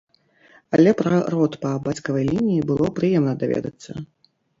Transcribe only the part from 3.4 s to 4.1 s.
даведацца.